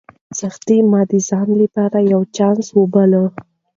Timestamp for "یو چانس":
2.11-2.67